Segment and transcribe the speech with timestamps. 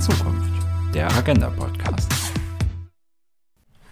[0.00, 0.50] in Zukunft,
[0.94, 2.10] der Agenda Podcast.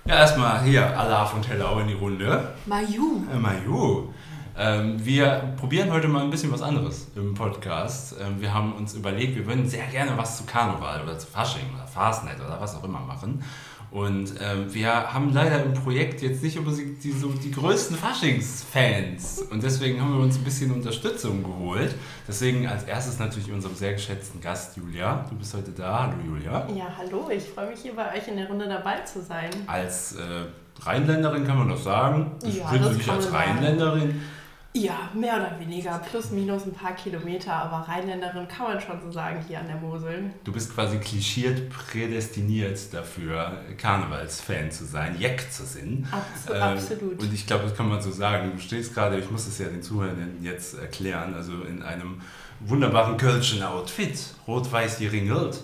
[0.06, 2.54] Ja, erstmal hier Alaf und Hello in die Runde.
[2.64, 3.26] Mayu.
[3.30, 4.08] Äh, Mayu.
[4.56, 8.14] Ähm, wir probieren heute mal ein bisschen was anderes im Podcast.
[8.20, 11.66] Ähm, wir haben uns überlegt, wir würden sehr gerne was zu Karneval oder zu Fasching
[11.74, 13.44] oder Fastnet oder was auch immer machen.
[13.90, 19.46] Und ähm, wir haben leider im Projekt jetzt nicht unbedingt die, so die größten Faschings-Fans.
[19.50, 21.94] Und deswegen haben wir uns ein bisschen Unterstützung geholt.
[22.26, 25.24] Deswegen als erstes natürlich unserem sehr geschätzten Gast Julia.
[25.30, 26.02] Du bist heute da.
[26.02, 26.68] Hallo Julia.
[26.76, 27.30] Ja, hallo.
[27.34, 29.50] Ich freue mich hier bei euch in der Runde dabei zu sein.
[29.66, 30.20] Als äh,
[30.84, 32.32] Rheinländerin kann man das sagen.
[32.42, 34.20] Ja, das du dich kann als man sagen.
[34.74, 35.98] Ja, mehr oder weniger.
[35.98, 37.52] Plus, minus ein paar Kilometer.
[37.52, 40.30] Aber Rheinländerin kann man schon so sagen hier an der Mosel.
[40.44, 46.06] Du bist quasi klischiert prädestiniert dafür, Karnevalsfan zu sein, Jeck zu sein.
[46.10, 47.18] Abs Ähm, absolut.
[47.20, 48.52] Und ich glaube, das kann man so sagen.
[48.54, 52.20] Du stehst gerade, ich muss es ja den Zuhörern jetzt erklären, also in einem
[52.60, 55.60] wunderbaren kölschen Outfit, rot-weiß geringelt.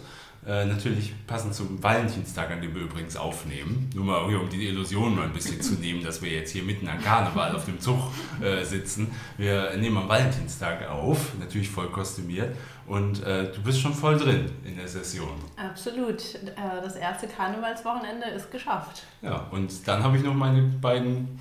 [0.47, 3.89] Äh, natürlich passend zum Valentinstag, an dem wir übrigens aufnehmen.
[3.95, 6.87] Nur mal um die Illusion mal ein bisschen zu nehmen, dass wir jetzt hier mitten
[6.87, 7.99] an Karneval auf dem Zug
[8.43, 9.11] äh, sitzen.
[9.39, 12.55] Wir nehmen am Valentinstag auf, natürlich voll kostümiert.
[12.87, 15.31] Und äh, du bist schon voll drin in der Session.
[15.57, 16.21] Absolut.
[16.35, 19.05] Äh, Das erste Karnevalswochenende ist geschafft.
[19.23, 21.41] Ja, und dann habe ich noch meine beiden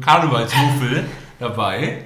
[0.00, 1.04] Karnevalsmuffel
[1.38, 2.04] dabei.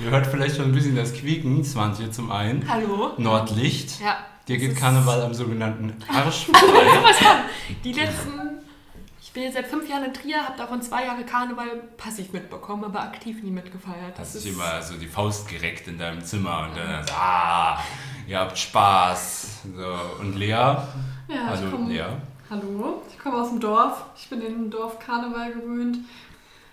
[0.00, 2.66] Ihr hört vielleicht schon ein bisschen das Quieken, Swantje zum einen.
[2.68, 3.12] Hallo.
[3.18, 4.00] Nordlicht.
[4.00, 4.16] Ja.
[4.48, 6.86] Dir das geht Karneval am sogenannten Arsch vorbei.
[7.84, 8.32] Die letzten.
[9.20, 11.68] Ich bin jetzt seit fünf Jahren in Trier, habe davon zwei Jahre Karneval
[11.98, 14.18] passiv mitbekommen, aber aktiv nie mitgefeiert.
[14.18, 17.12] Hast Das dich ist immer so die Faust gereckt in deinem Zimmer und dann so,
[17.12, 17.78] ah,
[18.26, 19.58] ihr habt Spaß.
[19.76, 20.48] So, und Lea?
[20.48, 20.78] Ja,
[21.46, 22.04] also ich komm, Lea.
[22.48, 24.02] hallo, ich komme aus dem Dorf.
[24.16, 25.98] Ich bin in dem Dorf Karneval gewöhnt.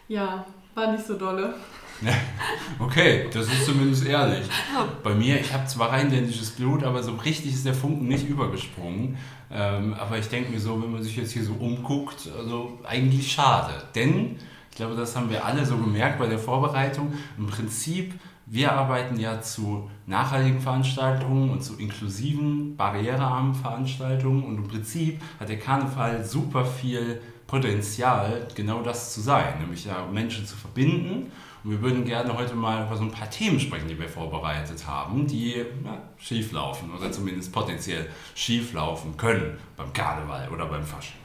[0.07, 1.55] Ja, war nicht so dolle.
[2.79, 4.45] Okay, das ist zumindest ehrlich.
[5.03, 9.17] Bei mir, ich habe zwar rheinländisches Blut, aber so richtig ist der Funken nicht übergesprungen.
[9.49, 13.31] Ähm, aber ich denke mir so, wenn man sich jetzt hier so umguckt, also eigentlich
[13.31, 13.73] schade.
[13.93, 14.37] Denn,
[14.71, 18.13] ich glaube, das haben wir alle so gemerkt bei der Vorbereitung, im Prinzip,
[18.47, 25.49] wir arbeiten ja zu nachhaltigen Veranstaltungen und zu inklusiven, barrierearmen Veranstaltungen und im Prinzip hat
[25.49, 31.31] der Karneval super viel Potenzial, genau das zu sein, nämlich ja Menschen zu verbinden.
[31.65, 34.85] Und wir würden gerne heute mal über so ein paar Themen sprechen, die wir vorbereitet
[34.85, 40.83] haben, die ja, schief laufen oder zumindest potenziell schief laufen können beim Karneval oder beim
[40.83, 41.17] Fasching.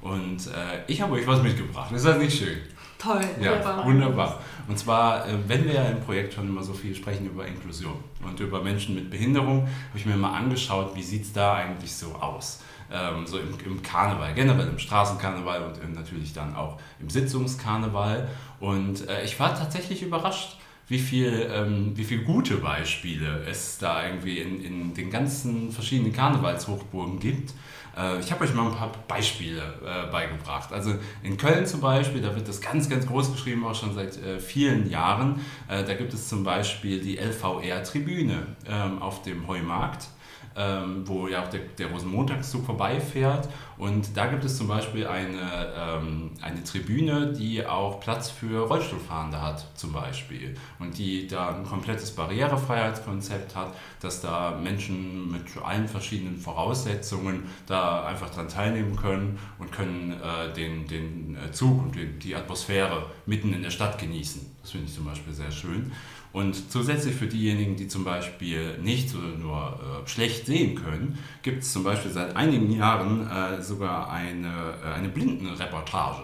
[0.00, 1.92] Und äh, ich habe euch was mitgebracht.
[1.92, 2.58] Ist das nicht schön?
[2.98, 3.20] toll.
[3.40, 3.86] Ja, Wunderbar.
[3.86, 4.40] wunderbar.
[4.66, 7.96] Und zwar, äh, wenn wir ja im Projekt schon immer so viel sprechen über Inklusion
[8.24, 11.94] und über Menschen mit Behinderung, habe ich mir mal angeschaut, wie sieht es da eigentlich
[11.94, 12.62] so aus.
[12.90, 18.28] Ähm, so im, im Karneval, generell im Straßenkarneval und ähm, natürlich dann auch im Sitzungskarneval.
[18.60, 20.56] Und äh, ich war tatsächlich überrascht,
[20.88, 26.12] wie viel, ähm, wie viel gute Beispiele es da irgendwie in, in den ganzen verschiedenen
[26.12, 27.52] Karnevalshochburgen gibt.
[27.96, 30.72] Äh, ich habe euch mal ein paar Beispiele äh, beigebracht.
[30.72, 34.16] Also in Köln zum Beispiel, da wird das ganz, ganz groß geschrieben, auch schon seit
[34.22, 35.40] äh, vielen Jahren.
[35.68, 40.08] Äh, da gibt es zum Beispiel die LVR-Tribüne ähm, auf dem Heumarkt.
[40.58, 43.48] Ähm, wo ja auch der, der Rosenmontagszug vorbeifährt.
[43.76, 49.40] Und da gibt es zum Beispiel eine, ähm, eine Tribüne, die auch Platz für Rollstuhlfahrende
[49.40, 50.56] hat, zum Beispiel.
[50.80, 58.04] Und die da ein komplettes Barrierefreiheitskonzept hat, dass da Menschen mit allen verschiedenen Voraussetzungen da
[58.06, 63.06] einfach dran teilnehmen können und können äh, den, den äh, Zug und die, die Atmosphäre
[63.26, 64.44] mitten in der Stadt genießen.
[64.60, 65.92] Das finde ich zum Beispiel sehr schön.
[66.38, 71.64] Und zusätzlich für diejenigen, die zum Beispiel nicht oder nur äh, schlecht sehen können, gibt
[71.64, 76.22] es zum Beispiel seit einigen Jahren äh, sogar eine, äh, eine Blindenreportage.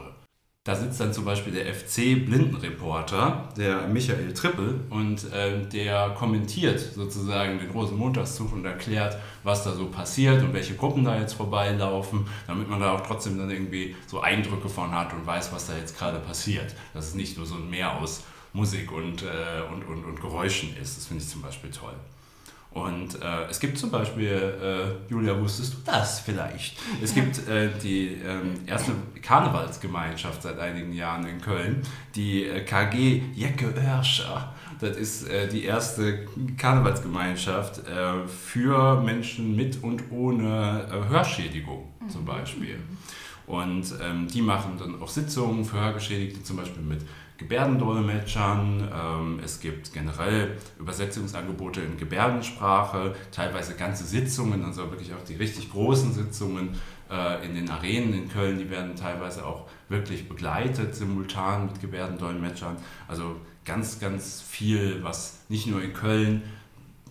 [0.63, 7.59] Da sitzt dann zum Beispiel der FC-Blindenreporter, der Michael Trippel, und äh, der kommentiert sozusagen
[7.59, 12.71] den Rosenmontagszug und erklärt, was da so passiert und welche Gruppen da jetzt vorbeilaufen, damit
[12.71, 15.99] man da auch trotzdem dann irgendwie so Eindrücke von hat und weiß, was da jetzt
[15.99, 16.73] gerade passiert.
[16.95, 18.23] Dass es nicht nur so ein Meer aus
[18.55, 19.27] Musik und, äh,
[19.71, 20.97] und, und, und Geräuschen ist.
[20.97, 21.95] Das finde ich zum Beispiel toll.
[22.75, 26.77] Und äh, es gibt zum Beispiel, äh, Julia, wusstest du das vielleicht?
[27.01, 28.93] Es gibt äh, die ähm, erste
[29.23, 31.83] Karnevalsgemeinschaft seit einigen Jahren in Köln,
[32.17, 34.53] die äh, KG Jecke Örscher.
[34.81, 36.27] Das ist äh, die erste
[36.59, 42.81] Karnevalsgemeinschaft äh, für Menschen mit und ohne Hörschädigung zum Beispiel.
[43.47, 47.03] Und ähm, die machen dann auch Sitzungen für Hörgeschädigte, zum Beispiel mit
[47.39, 48.89] Gebärdendolmetschern.
[48.93, 55.71] Ähm, es gibt generell Übersetzungsangebote in Gebärdensprache, teilweise ganze Sitzungen, also wirklich auch die richtig
[55.73, 56.71] großen Sitzungen
[57.11, 62.77] äh, in den Arenen in Köln, die werden teilweise auch wirklich begleitet, simultan mit Gebärdendolmetschern.
[63.09, 66.43] Also ganz, ganz viel, was nicht nur in Köln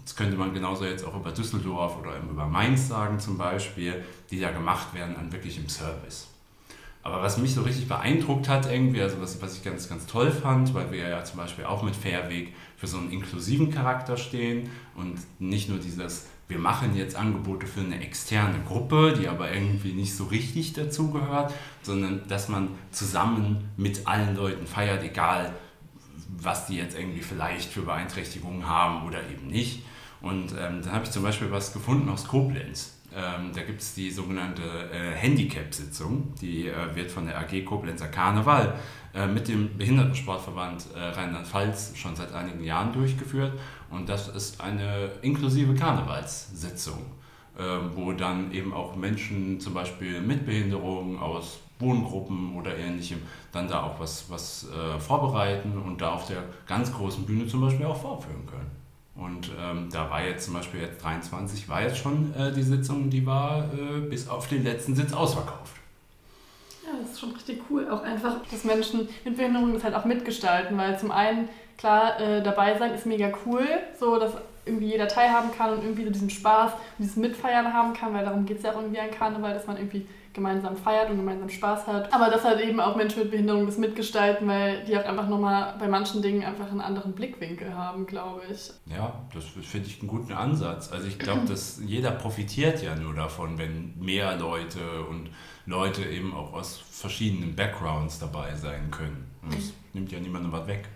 [0.03, 4.39] das könnte man genauso jetzt auch über Düsseldorf oder über Mainz sagen zum Beispiel, die
[4.39, 6.27] da gemacht werden an wirklichem Service.
[7.03, 10.31] Aber was mich so richtig beeindruckt hat irgendwie, also was, was ich ganz, ganz toll
[10.31, 14.69] fand, weil wir ja zum Beispiel auch mit Fairweg für so einen inklusiven Charakter stehen
[14.95, 19.91] und nicht nur dieses, wir machen jetzt Angebote für eine externe Gruppe, die aber irgendwie
[19.91, 25.53] nicht so richtig dazugehört, sondern dass man zusammen mit allen Leuten feiert, egal
[26.37, 29.83] was die jetzt irgendwie vielleicht für Beeinträchtigungen haben oder eben nicht.
[30.21, 32.92] Und ähm, dann habe ich zum Beispiel was gefunden aus Koblenz.
[33.15, 38.07] Ähm, da gibt es die sogenannte äh, Handicap-Sitzung, die äh, wird von der AG Koblenzer
[38.07, 38.75] Karneval
[39.13, 43.53] äh, mit dem Behindertensportverband äh, Rheinland-Pfalz schon seit einigen Jahren durchgeführt.
[43.91, 47.05] Und das ist eine inklusive Karnevalssitzung,
[47.59, 53.21] ähm, wo dann eben auch Menschen zum Beispiel mit Behinderung aus Wohngruppen oder ähnlichem
[53.51, 57.61] dann da auch was, was äh, vorbereiten und da auf der ganz großen Bühne zum
[57.61, 58.82] Beispiel auch vorführen können.
[59.15, 63.09] Und ähm, da war jetzt zum Beispiel jetzt 23, war jetzt schon äh, die Sitzung,
[63.09, 65.75] die war äh, bis auf den letzten Sitz ausverkauft.
[66.83, 67.87] Ja, das ist schon richtig cool.
[67.89, 72.41] Auch einfach, dass Menschen mit Behinderung das halt auch mitgestalten, weil zum einen, klar, äh,
[72.41, 73.67] dabei sein ist mega cool,
[73.99, 74.33] so dass
[74.65, 78.25] irgendwie jeder teilhaben kann und irgendwie so diesen Spaß und dieses Mitfeiern haben kann, weil
[78.25, 81.49] darum geht es ja auch irgendwie an Karneval, dass man irgendwie gemeinsam feiert und gemeinsam
[81.49, 82.13] Spaß hat.
[82.13, 85.75] Aber dass halt eben auch Menschen mit Behinderung das mitgestalten, weil die auch einfach nochmal
[85.79, 88.71] bei manchen Dingen einfach einen anderen Blickwinkel haben, glaube ich.
[88.85, 90.91] Ja, das finde ich einen guten Ansatz.
[90.91, 95.29] Also ich glaube, dass jeder profitiert ja nur davon, wenn mehr Leute und
[95.65, 99.29] Leute eben auch aus verschiedenen Backgrounds dabei sein können.
[99.43, 100.89] Und das nimmt ja niemandem was weg.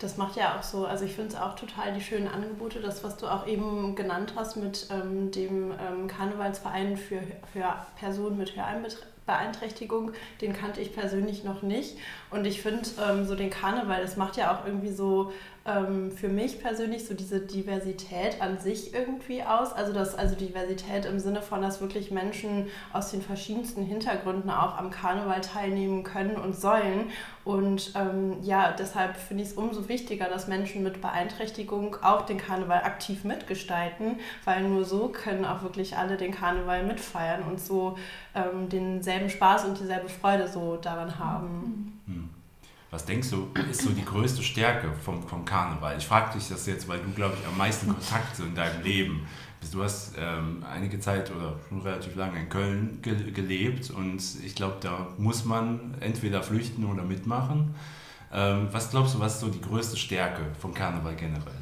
[0.00, 3.04] Das macht ja auch so, also ich finde es auch total die schönen Angebote, das,
[3.04, 7.20] was du auch eben genannt hast mit ähm, dem ähm, Karnevalsverein für,
[7.52, 11.98] für Personen mit Hörbeeinträchtigung, den kannte ich persönlich noch nicht.
[12.30, 15.32] Und ich finde ähm, so den Karneval, das macht ja auch irgendwie so
[15.66, 19.72] ähm, für mich persönlich so diese Diversität an sich irgendwie aus.
[19.72, 24.78] Also das, also Diversität im Sinne von, dass wirklich Menschen aus den verschiedensten Hintergründen auch
[24.78, 27.10] am Karneval teilnehmen können und sollen.
[27.44, 32.38] Und ähm, ja, deshalb finde ich es umso wichtiger, dass Menschen mit Beeinträchtigung auch den
[32.38, 37.98] Karneval aktiv mitgestalten, weil nur so können auch wirklich alle den Karneval mitfeiern und so
[38.34, 42.00] ähm, denselben Spaß und dieselbe Freude so daran haben.
[42.06, 42.39] Mhm.
[42.90, 45.96] Was denkst du, ist so die größte Stärke vom, vom Karneval?
[45.96, 48.82] Ich frage dich das jetzt, weil du, glaube ich, am meisten Kontakt so in deinem
[48.82, 49.28] Leben
[49.60, 49.74] bist.
[49.74, 54.56] Du hast ähm, einige Zeit oder schon relativ lange in Köln ge gelebt und ich
[54.56, 57.76] glaube, da muss man entweder flüchten oder mitmachen.
[58.32, 61.60] Ähm, was glaubst du, was ist so die größte Stärke vom Karneval generell?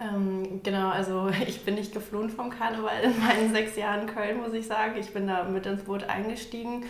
[0.00, 4.52] Ähm, genau, also ich bin nicht geflohen vom Karneval in meinen sechs Jahren Köln, muss
[4.52, 4.96] ich sagen.
[4.98, 6.84] Ich bin da mit ins Boot eingestiegen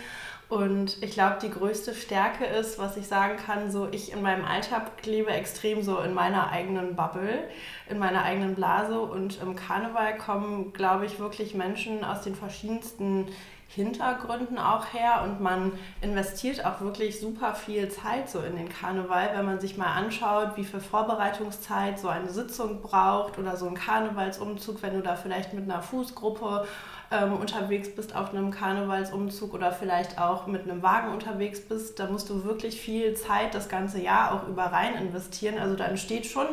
[0.47, 4.45] und ich glaube, die größte Stärke ist, was ich sagen kann, so ich in meinem
[4.45, 7.49] Alltag lebe extrem so in meiner eigenen Bubble,
[7.89, 8.99] in meiner eigenen Blase.
[8.99, 13.27] Und im Karneval kommen, glaube ich, wirklich Menschen aus den verschiedensten
[13.67, 19.31] Hintergründen auch her und man investiert auch wirklich super viel Zeit so in den Karneval,
[19.33, 23.73] wenn man sich mal anschaut, wie viel Vorbereitungszeit so eine Sitzung braucht oder so ein
[23.73, 26.67] Karnevalsumzug, wenn du da vielleicht mit einer Fußgruppe
[27.11, 32.07] ähm, unterwegs bist auf einem Karnevalsumzug oder vielleicht auch mit einem Wagen unterwegs bist, da
[32.07, 35.59] musst du wirklich viel Zeit das ganze Jahr auch über rein investieren.
[35.59, 36.47] Also da entsteht schon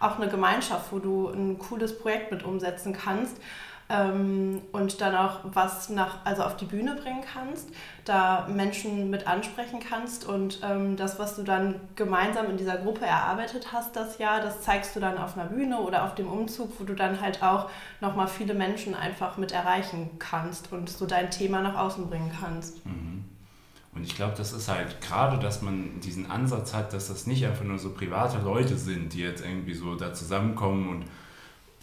[0.00, 3.36] auch eine Gemeinschaft, wo du ein cooles Projekt mit umsetzen kannst
[3.88, 7.68] ähm, und dann auch was nach, also auf die Bühne bringen kannst,
[8.04, 13.04] da Menschen mit ansprechen kannst und ähm, das, was du dann gemeinsam in dieser Gruppe
[13.06, 16.80] erarbeitet hast das Jahr, das zeigst du dann auf einer Bühne oder auf dem Umzug,
[16.80, 21.30] wo du dann halt auch nochmal viele Menschen einfach mit erreichen kannst und so dein
[21.30, 22.84] Thema nach außen bringen kannst.
[22.86, 23.24] Mhm.
[23.94, 27.46] Und ich glaube, das ist halt gerade, dass man diesen Ansatz hat, dass das nicht
[27.46, 31.04] einfach nur so private Leute sind, die jetzt irgendwie so da zusammenkommen und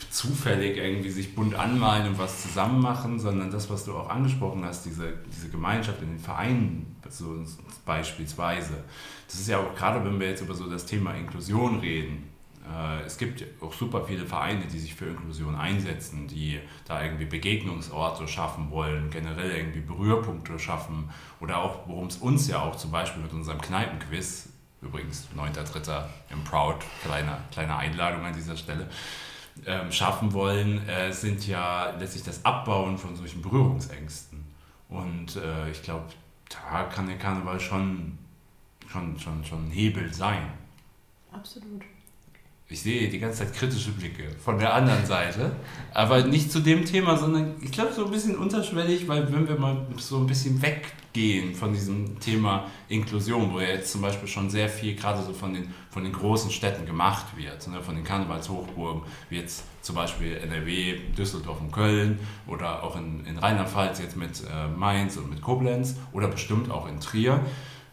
[0.10, 4.64] zufällig irgendwie sich bunt anmalen und was zusammen machen, sondern das, was du auch angesprochen
[4.66, 7.44] hast, diese, diese Gemeinschaft in den Vereinen so
[7.86, 8.84] beispielsweise.
[9.28, 12.30] Das ist ja auch gerade, wenn wir jetzt über so das Thema Inklusion reden.
[12.72, 17.26] Äh, es gibt auch super viele Vereine, die sich für Inklusion einsetzen, die da irgendwie
[17.26, 21.10] Begegnungsorte schaffen wollen, generell irgendwie Berührpunkte schaffen
[21.40, 24.50] oder auch, worum es uns ja auch zum Beispiel mit unserem Kneipenquiz,
[24.82, 26.04] übrigens 9.3.
[26.30, 28.90] im Proud, kleine, kleine Einladung an dieser Stelle,
[29.66, 34.44] ähm, schaffen wollen, äh, sind ja letztlich das Abbauen von solchen Berührungsängsten.
[34.90, 36.06] Und äh, ich glaube,
[36.50, 38.18] da kann der Karneval schon,
[38.88, 40.52] schon, schon, schon ein Hebel sein.
[41.32, 41.82] Absolut.
[42.74, 45.52] Ich sehe die ganze Zeit kritische Blicke von der anderen Seite,
[45.94, 49.60] aber nicht zu dem Thema, sondern ich glaube so ein bisschen unterschwellig, weil wenn wir
[49.60, 54.50] mal so ein bisschen weggehen von diesem Thema Inklusion, wo ja jetzt zum Beispiel schon
[54.50, 58.04] sehr viel gerade so von den, von den großen Städten gemacht wird, ne, von den
[58.04, 64.18] Karnevalshochburgen, wie jetzt zum Beispiel NRW, Düsseldorf und Köln oder auch in, in Rheinland-Pfalz jetzt
[64.18, 67.40] mit äh, Mainz und mit Koblenz oder bestimmt auch in Trier.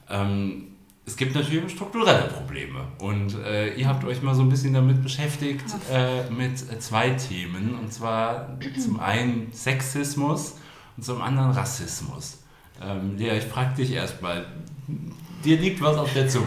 [0.09, 0.69] Ähm,
[1.07, 2.87] es gibt natürlich strukturelle Probleme.
[3.01, 7.77] Und äh, ihr habt euch mal so ein bisschen damit beschäftigt, äh, mit zwei Themen.
[7.79, 10.57] Und zwar zum einen Sexismus
[10.97, 12.39] und zum anderen Rassismus.
[12.83, 14.47] Ähm, Lea, ich frage dich erstmal,
[15.45, 16.47] dir liegt was auf der Zunge.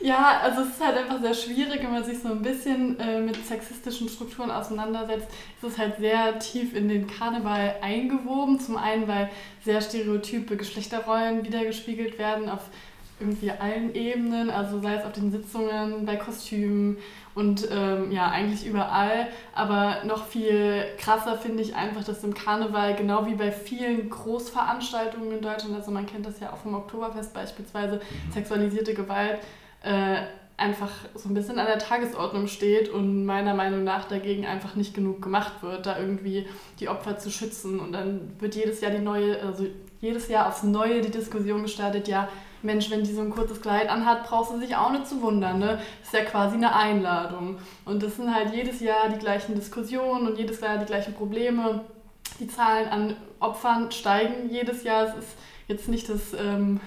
[0.00, 3.20] Ja, also es ist halt einfach sehr schwierig, wenn man sich so ein bisschen äh,
[3.20, 5.28] mit sexistischen Strukturen auseinandersetzt.
[5.62, 8.60] Es ist halt sehr tief in den Karneval eingewoben.
[8.60, 9.30] Zum einen, weil
[9.64, 12.60] sehr stereotype Geschlechterrollen wiedergespiegelt werden auf
[13.20, 16.98] irgendwie allen Ebenen, also sei es auf den Sitzungen, bei Kostümen
[17.34, 19.28] und ähm, ja, eigentlich überall.
[19.54, 25.32] Aber noch viel krasser finde ich einfach, dass im Karneval, genau wie bei vielen Großveranstaltungen
[25.32, 28.32] in Deutschland, also man kennt das ja auch vom Oktoberfest beispielsweise, mhm.
[28.32, 29.38] sexualisierte Gewalt,
[29.82, 30.22] äh,
[30.56, 34.94] einfach so ein bisschen an der Tagesordnung steht und meiner Meinung nach dagegen einfach nicht
[34.94, 36.46] genug gemacht wird, da irgendwie
[36.78, 37.80] die Opfer zu schützen.
[37.80, 39.66] Und dann wird jedes Jahr die neue, also
[40.04, 42.28] jedes Jahr aufs Neue die Diskussion gestartet, ja,
[42.62, 45.58] Mensch, wenn die so ein kurzes Kleid anhat, brauchst du sich auch nicht zu wundern.
[45.58, 45.78] Ne?
[46.00, 47.58] Das ist ja quasi eine Einladung.
[47.84, 51.84] Und das sind halt jedes Jahr die gleichen Diskussionen und jedes Jahr die gleichen Probleme.
[52.40, 55.08] Die Zahlen an Opfern steigen jedes Jahr.
[55.08, 55.36] Es ist
[55.68, 56.80] jetzt nicht das ähm,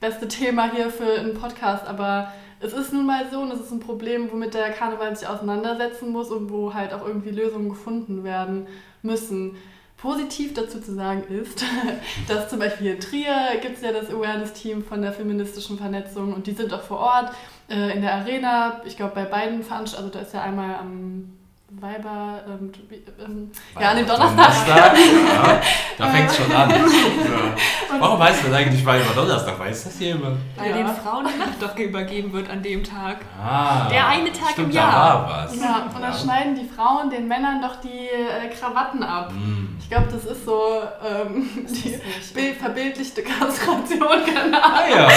[0.00, 3.72] beste Thema hier für einen Podcast, aber es ist nun mal so und es ist
[3.72, 8.24] ein Problem, womit der Karneval sich auseinandersetzen muss und wo halt auch irgendwie Lösungen gefunden
[8.24, 8.66] werden
[9.02, 9.56] müssen.
[10.04, 11.64] Positiv dazu zu sagen ist,
[12.28, 16.46] dass zum Beispiel in Trier gibt es ja das Awareness-Team von der feministischen Vernetzung und
[16.46, 17.32] die sind auch vor Ort
[17.70, 18.82] äh, in der Arena.
[18.84, 21.32] Ich glaube, bei beiden Veranstaltungen, also da ist ja einmal am
[21.80, 22.72] Weiber, ähm,
[23.18, 23.50] ähm,
[23.80, 24.66] ja, an dem Donnerstag.
[24.66, 25.60] Donnerstag ja,
[25.98, 26.70] da fängt es schon an.
[26.70, 27.98] Ja.
[27.98, 29.58] Warum heißt das eigentlich Weiber Donnerstag?
[29.58, 30.38] Weiß das jemand?
[30.56, 30.76] Weil ja.
[30.76, 33.18] den Frauen die Nacht doch übergeben wird an dem Tag.
[33.42, 34.92] Ah, Der eine Tag stimmt, im Jahr.
[34.92, 35.60] Da war was.
[35.60, 39.32] Ja, und dann schneiden die Frauen den Männern doch die äh, Krawatten ab.
[39.32, 39.76] Mm.
[39.78, 41.98] Ich glaube, das ist so ähm, die
[42.34, 44.74] bild, verbildlichte Kastration, keine Ahnung.
[44.74, 45.08] Ah, ja.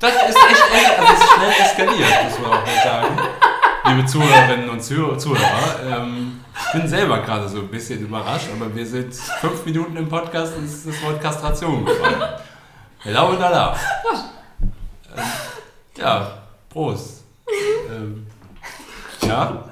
[0.00, 3.18] Das ist echt, also ist schnell eskaliert, muss man auch mal sagen
[3.88, 4.47] liebe Zuhörerinnen
[4.78, 5.80] und Zuhörer.
[5.84, 10.08] Ähm, ich bin selber gerade so ein bisschen überrascht, aber wir sind fünf Minuten im
[10.08, 12.22] Podcast und es ist das Wort Kastration gefallen.
[13.00, 13.76] Hello und Allah.
[15.16, 15.22] Ähm,
[15.96, 16.32] ja,
[16.68, 17.24] Prost.
[17.90, 18.26] Ähm,
[19.22, 19.64] ja.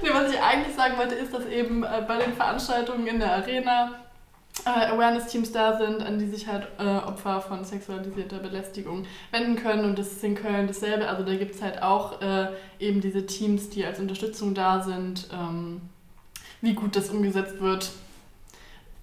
[0.00, 3.32] Nee, was ich eigentlich sagen wollte, ist, dass eben äh, bei den Veranstaltungen in der
[3.32, 3.90] Arena
[4.66, 9.84] äh, Awareness-Teams da sind, an die sich halt äh, Opfer von sexualisierter Belästigung wenden können.
[9.84, 11.08] Und das ist in Köln dasselbe.
[11.08, 12.48] Also da gibt es halt auch äh,
[12.78, 15.28] eben diese Teams, die als Unterstützung da sind.
[15.32, 15.80] Ähm,
[16.60, 17.90] wie gut das umgesetzt wird.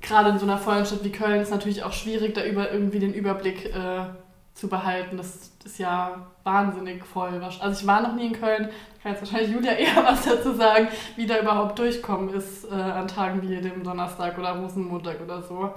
[0.01, 2.99] Gerade in so einer vollen Stadt wie Köln ist natürlich auch schwierig, da über irgendwie
[2.99, 4.05] den Überblick äh,
[4.53, 5.17] zu behalten.
[5.17, 7.41] Das ist ja wahnsinnig voll.
[7.59, 8.69] Also ich war noch nie in Köln,
[9.03, 13.07] kann jetzt wahrscheinlich Julia eher was dazu sagen, wie da überhaupt durchkommen ist äh, an
[13.07, 15.73] Tagen wie dem Donnerstag oder Rosenmontag oder so.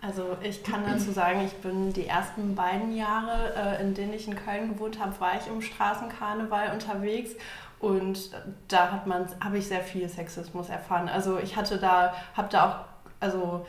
[0.00, 4.28] Also ich kann dazu sagen, ich bin die ersten beiden Jahre, äh, in denen ich
[4.28, 7.32] in Köln gewohnt habe, war ich im Straßenkarneval unterwegs
[7.80, 8.30] und
[8.68, 11.08] da hat man, habe ich sehr viel Sexismus erfahren.
[11.08, 12.76] Also ich hatte da, habe da auch,
[13.20, 13.66] also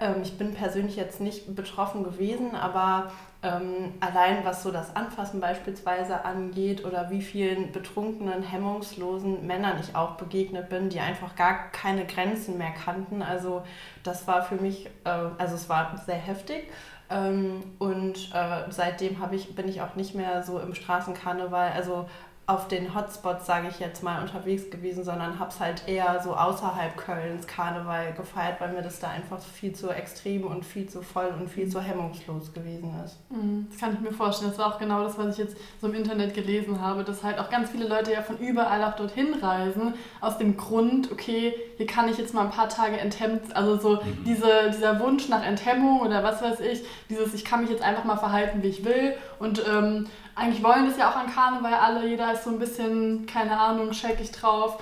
[0.00, 5.40] ähm, ich bin persönlich jetzt nicht betroffen gewesen, aber ähm, allein was so das Anfassen
[5.40, 11.70] beispielsweise angeht oder wie vielen betrunkenen, hemmungslosen Männern ich auch begegnet bin, die einfach gar
[11.70, 13.22] keine Grenzen mehr kannten.
[13.22, 13.62] Also
[14.02, 16.64] das war für mich, äh, also es war sehr heftig.
[17.10, 22.08] Ähm, und äh, seitdem ich, bin ich auch nicht mehr so im Straßenkarneval, also
[22.48, 26.34] auf den Hotspots, sage ich jetzt mal, unterwegs gewesen, sondern habe es halt eher so
[26.34, 31.02] außerhalb Kölns Karneval gefeiert, weil mir das da einfach viel zu extrem und viel zu
[31.02, 33.18] voll und viel zu hemmungslos gewesen ist.
[33.28, 34.50] Mhm, das kann ich mir vorstellen.
[34.50, 37.38] Das war auch genau das, was ich jetzt so im Internet gelesen habe, dass halt
[37.38, 41.86] auch ganz viele Leute ja von überall auch dorthin reisen, aus dem Grund, okay, hier
[41.86, 44.24] kann ich jetzt mal ein paar Tage enthemmt, also so mhm.
[44.24, 48.04] diese, dieser Wunsch nach Enthemmung oder was weiß ich, dieses, ich kann mich jetzt einfach
[48.04, 50.06] mal verhalten, wie ich will und ähm,
[50.38, 53.92] eigentlich wollen das ja auch an Karneval alle, jeder ist so ein bisschen, keine Ahnung,
[53.92, 54.78] scheckig drauf.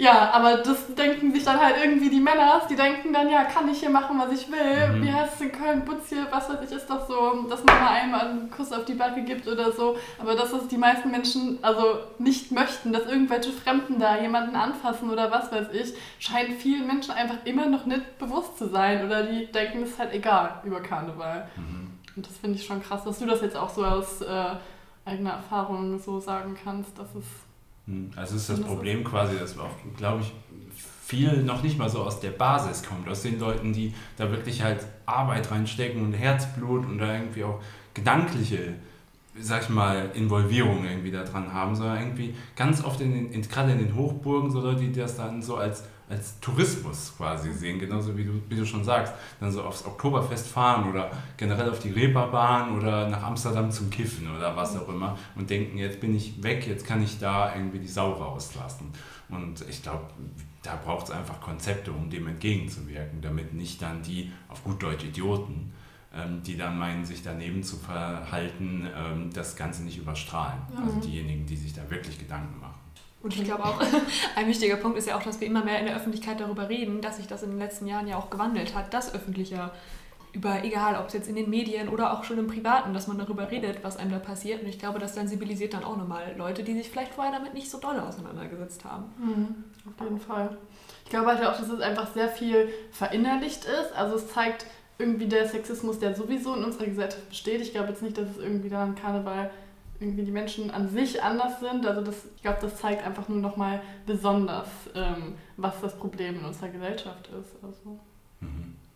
[0.00, 3.68] Ja, aber das denken sich dann halt irgendwie die Männer, die denken dann, ja, kann
[3.68, 4.88] ich hier machen, was ich will.
[4.88, 5.02] Mhm.
[5.04, 7.78] Wie heißt es in Köln, Butz hier, was weiß ich, ist doch so, dass man
[7.78, 9.98] mal einmal einen Kuss auf die Backe gibt oder so.
[10.18, 15.10] Aber dass das die meisten Menschen also nicht möchten, dass irgendwelche Fremden da jemanden anfassen
[15.10, 19.04] oder was weiß ich, scheint vielen Menschen einfach immer noch nicht bewusst zu sein.
[19.04, 21.46] Oder die denken, es ist halt egal über Karneval.
[21.56, 21.90] Mhm.
[22.16, 24.22] Und das finde ich schon krass, dass du das jetzt auch so aus...
[24.22, 24.54] Äh,
[25.10, 27.24] eigener Erfahrung so sagen kannst, dass es.
[27.86, 30.32] Hm, also ist das Problem quasi, dass auch, glaube ich,
[31.10, 34.62] viel noch nicht mal so aus der Basis kommt, aus den Leuten, die da wirklich
[34.62, 37.60] halt Arbeit reinstecken und Herzblut und da irgendwie auch
[37.94, 38.74] gedankliche,
[39.40, 43.42] sag ich mal, Involvierung irgendwie da dran haben, sondern irgendwie ganz oft in den, in,
[43.42, 47.78] gerade in den Hochburgen, so Leute, die das dann so als als Tourismus quasi sehen,
[47.78, 51.78] genauso wie du, wie du schon sagst, dann so aufs Oktoberfest fahren oder generell auf
[51.78, 56.14] die Reeperbahn oder nach Amsterdam zum Kiffen oder was auch immer und denken, jetzt bin
[56.14, 58.92] ich weg, jetzt kann ich da irgendwie die Sau rauslassen.
[59.28, 60.04] Und ich glaube,
[60.62, 65.04] da braucht es einfach Konzepte, um dem entgegenzuwirken, damit nicht dann die, auf gut Deutsch
[65.04, 65.72] Idioten,
[66.12, 70.58] ähm, die dann meinen, sich daneben zu verhalten, ähm, das Ganze nicht überstrahlen.
[70.70, 70.82] Mhm.
[70.82, 72.69] Also diejenigen, die sich da wirklich Gedanken machen.
[73.22, 73.80] Und ich glaube auch,
[74.36, 77.00] ein wichtiger Punkt ist ja auch, dass wir immer mehr in der Öffentlichkeit darüber reden,
[77.00, 79.72] dass sich das in den letzten Jahren ja auch gewandelt hat, dass öffentlicher
[80.32, 83.18] über, egal ob es jetzt in den Medien oder auch schon im Privaten, dass man
[83.18, 84.62] darüber redet, was einem da passiert.
[84.62, 87.70] Und ich glaube, das sensibilisiert dann auch nochmal Leute, die sich vielleicht vorher damit nicht
[87.70, 89.04] so doll auseinandergesetzt haben.
[89.18, 90.56] Mhm, auf jeden Fall.
[91.04, 93.92] Ich glaube halt auch, dass es einfach sehr viel verinnerlicht ist.
[93.96, 94.66] Also es zeigt
[94.98, 97.60] irgendwie der Sexismus, der sowieso in unserer Gesellschaft besteht.
[97.62, 99.50] Ich glaube jetzt nicht, dass es irgendwie daran Karneval
[100.00, 101.86] irgendwie die Menschen an sich anders sind.
[101.86, 106.44] Also das, ich glaube, das zeigt einfach nur nochmal besonders, ähm, was das Problem in
[106.44, 107.62] unserer Gesellschaft ist.
[107.62, 108.00] Also,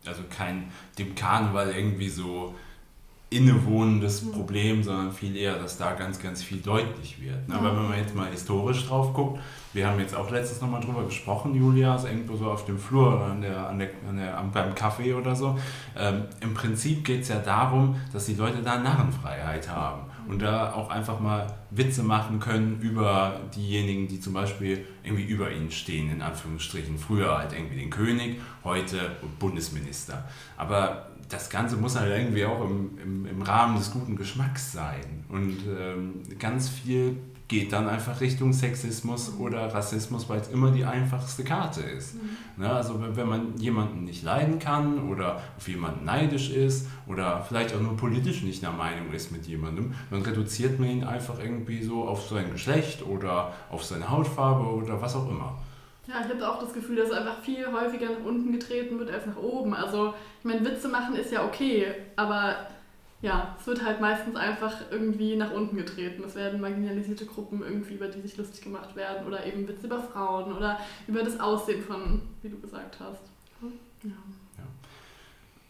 [0.05, 2.55] also kein dem Karneval irgendwie so
[3.29, 4.31] innewohnendes mhm.
[4.31, 7.47] Problem, sondern viel eher, dass da ganz, ganz viel deutlich wird.
[7.47, 7.55] Ne?
[7.55, 9.39] Aber wenn man jetzt mal historisch drauf guckt,
[9.73, 13.15] wir haben jetzt auch letztens nochmal drüber gesprochen, Julia, also irgendwo so auf dem Flur
[13.15, 15.57] oder an der, an der, an der, beim Kaffee oder so.
[15.97, 20.73] Ähm, Im Prinzip geht es ja darum, dass die Leute da Narrenfreiheit haben und da
[20.73, 26.11] auch einfach mal Witze machen können über diejenigen, die zum Beispiel irgendwie über ihnen stehen,
[26.11, 26.97] in Anführungsstrichen.
[26.97, 30.23] Früher halt irgendwie den König, heute Bundesminister.
[30.57, 35.25] Aber das Ganze muss halt irgendwie auch im, im, im Rahmen des guten Geschmacks sein.
[35.29, 40.83] Und ähm, ganz viel geht dann einfach Richtung Sexismus oder Rassismus, weil es immer die
[40.83, 42.15] einfachste Karte ist.
[42.15, 42.63] Mhm.
[42.63, 42.71] Ne?
[42.71, 47.81] Also wenn man jemanden nicht leiden kann oder auf jemanden neidisch ist oder vielleicht auch
[47.81, 52.07] nur politisch nicht der Meinung ist mit jemandem, dann reduziert man ihn einfach irgendwie so
[52.07, 55.55] auf sein Geschlecht oder auf seine Hautfarbe oder was auch immer.
[56.07, 59.25] Ja, ich habe auch das Gefühl, dass einfach viel häufiger nach unten getreten wird als
[59.25, 59.73] nach oben.
[59.73, 62.55] Also, ich meine, Witze machen ist ja okay, aber
[63.25, 66.23] ja, es wird halt meistens einfach irgendwie nach unten getreten.
[66.23, 69.99] Es werden marginalisierte Gruppen irgendwie, über die sich lustig gemacht werden oder eben Witze über
[69.99, 73.23] Frauen oder über das Aussehen von, wie du gesagt hast.
[74.03, 74.09] Ja.
[74.59, 74.63] ja.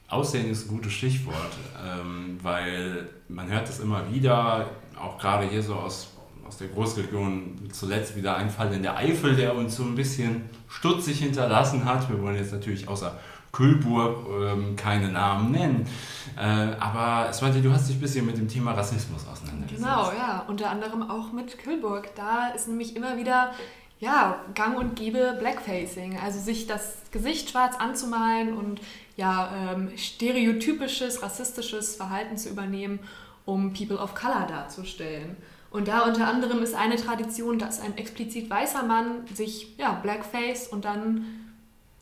[0.10, 5.64] Aussehen ist ein gutes Stichwort, ähm, weil man hört das immer wieder, auch gerade hier
[5.64, 6.12] so aus,
[6.46, 10.42] aus der Großregion, zuletzt wieder ein Fall in der Eifel, der uns so ein bisschen
[10.68, 12.10] stutzig hinterlassen hat.
[12.10, 13.18] Wir wollen jetzt natürlich außer
[13.56, 15.88] Kühlburg ähm, keine Namen nennen.
[16.38, 19.82] Äh, aber Svante, du hast dich ein bisschen mit dem Thema Rassismus auseinandergesetzt.
[19.82, 20.44] Genau, ja.
[20.48, 22.14] Unter anderem auch mit Kühlburg.
[22.16, 23.52] Da ist nämlich immer wieder
[24.00, 26.20] ja, Gang und Gebe Blackfacing.
[26.20, 28.82] Also sich das Gesicht schwarz anzumalen und
[29.16, 33.00] ja, ähm, stereotypisches, rassistisches Verhalten zu übernehmen,
[33.46, 35.38] um People of Color darzustellen.
[35.72, 40.68] Und da unter anderem ist eine Tradition, dass ein explizit weißer Mann sich ja, Blackface
[40.68, 41.45] und dann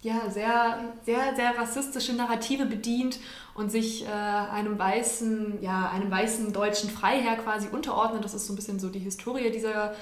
[0.04, 3.20] ja, sehr, sehr, sehr rassistische Narrative bedient
[3.56, 8.24] und sich äh, einem weißen, ja, einem weißen deutschen Freiherr quasi unterordnet.
[8.24, 9.96] Das ist so ein bisschen so die Historie dieser,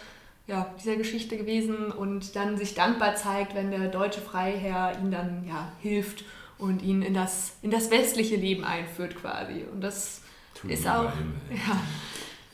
[0.48, 5.46] ja, dieser Geschichte gewesen und dann sich dankbar zeigt, wenn der deutsche Freiherr ihm dann
[5.48, 6.26] ja, hilft
[6.58, 9.66] und ihn in das, in das westliche Leben einführt quasi.
[9.72, 10.22] Und das
[10.56, 11.12] Tut ist auch.
[11.52, 11.80] Ja,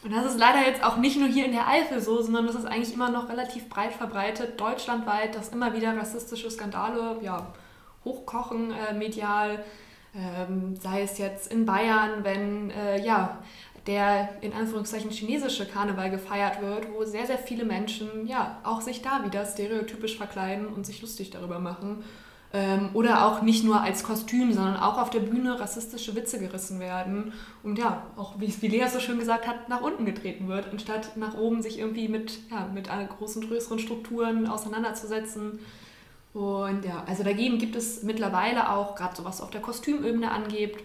[0.08, 2.56] und das ist leider jetzt auch nicht nur hier in der Eifel so, sondern das
[2.56, 7.48] ist eigentlich immer noch relativ breit verbreitet, deutschlandweit, dass immer wieder rassistische Skandale ja,
[8.06, 9.66] hochkochen äh, medial.
[10.16, 13.40] Ähm, sei es jetzt in Bayern, wenn äh, ja,
[13.86, 19.02] der in Anführungszeichen chinesische Karneval gefeiert wird, wo sehr, sehr viele Menschen ja auch sich
[19.02, 22.06] da wieder stereotypisch verkleiden und sich lustig darüber machen.
[22.54, 26.80] Ähm, oder auch nicht nur als Kostüm, sondern auch auf der Bühne rassistische Witze gerissen
[26.80, 27.34] werden.
[27.62, 31.18] Und ja, auch wie, wie Lea so schön gesagt hat, nach unten getreten wird, anstatt
[31.18, 35.60] nach oben sich irgendwie mit, ja, mit großen, größeren Strukturen auseinanderzusetzen.
[36.34, 40.78] Und ja, also dagegen gibt es mittlerweile auch, gerade so was auf der Kostümebene angeht,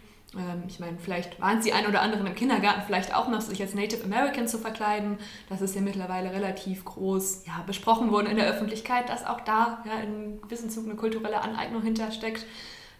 [0.66, 3.60] ich meine, vielleicht waren es die ein oder anderen im Kindergarten vielleicht auch noch, sich
[3.60, 5.18] als Native American zu verkleiden.
[5.50, 9.84] Das ist ja mittlerweile relativ groß ja, besprochen worden in der Öffentlichkeit, dass auch da
[9.86, 12.46] ja, in gewissem Zug eine kulturelle Aneignung hintersteckt.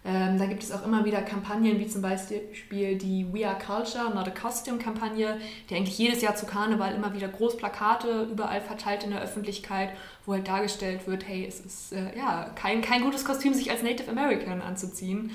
[0.05, 4.13] Ähm, da gibt es auch immer wieder Kampagnen, wie zum Beispiel die We Are Culture,
[4.13, 9.11] Not a Costume-Kampagne, die eigentlich jedes Jahr zu Karneval immer wieder Großplakate überall verteilt in
[9.11, 9.91] der Öffentlichkeit,
[10.25, 13.81] wo halt dargestellt wird, hey, es ist äh, ja kein, kein gutes Kostüm, sich als
[13.81, 15.31] Native American anzuziehen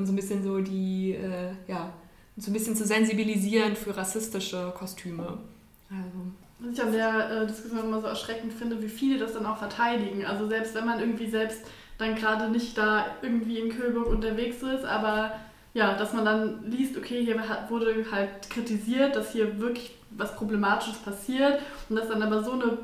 [0.00, 1.92] und so ein bisschen so die, äh, ja,
[2.36, 5.38] so ein bisschen zu sensibilisieren für rassistische Kostüme.
[5.90, 6.32] Also.
[6.58, 9.58] Was ich an der äh, Diskussion immer so erschreckend finde, wie viele das dann auch
[9.58, 10.24] verteidigen.
[10.24, 11.60] Also selbst wenn man irgendwie selbst
[11.98, 15.32] dann gerade nicht da irgendwie in Köhlburg unterwegs ist, aber
[15.74, 20.98] ja, dass man dann liest, okay, hier wurde halt kritisiert, dass hier wirklich was Problematisches
[20.98, 22.78] passiert und dass dann aber so eine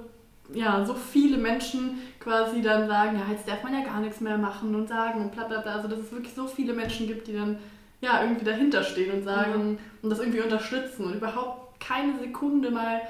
[0.52, 4.38] ja, so viele Menschen quasi dann sagen, ja, jetzt darf man ja gar nichts mehr
[4.38, 5.76] machen und sagen und bla bla bla.
[5.76, 7.58] Also dass es wirklich so viele Menschen gibt, die dann
[8.00, 9.78] ja irgendwie dahinter stehen und sagen mhm.
[10.02, 13.00] und das irgendwie unterstützen und überhaupt keine Sekunde mal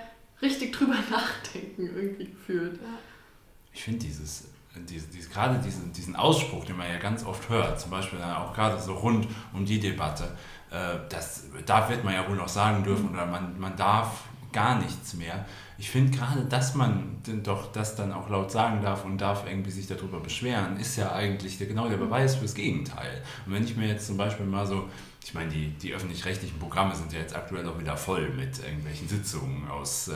[0.42, 2.75] richtig drüber nachdenken irgendwie gefühlt.
[2.75, 2.99] Ja.
[3.72, 4.49] Ich finde dieses,
[4.88, 8.55] diese, diese, gerade diesen, diesen Ausspruch, den man ja ganz oft hört, zum Beispiel auch
[8.55, 10.25] gerade so rund um die Debatte,
[10.70, 14.80] äh, das, da wird man ja wohl noch sagen dürfen oder man, man darf gar
[14.80, 15.44] nichts mehr.
[15.78, 19.70] Ich finde gerade, dass man doch das dann auch laut sagen darf und darf irgendwie
[19.70, 23.22] sich darüber beschweren, ist ja eigentlich der, genau der Beweis fürs Gegenteil.
[23.44, 24.88] Und wenn ich mir jetzt zum Beispiel mal so
[25.26, 29.08] ich meine, die, die öffentlich-rechtlichen Programme sind ja jetzt aktuell auch wieder voll mit irgendwelchen
[29.08, 30.14] Sitzungen aus äh,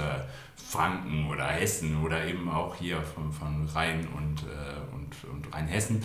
[0.55, 6.05] Franken oder Hessen oder eben auch hier von, von Rhein und, äh, und, und Rheinhessen.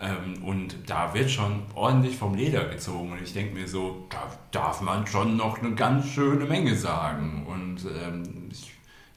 [0.00, 3.10] Ähm, und da wird schon ordentlich vom Leder gezogen.
[3.10, 7.46] Und ich denke mir so, da darf man schon noch eine ganz schöne Menge sagen.
[7.48, 8.70] Und ähm, ich